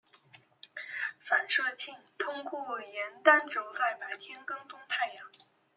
[1.19, 5.29] 反射镜通过沿单轴在白天跟踪太阳。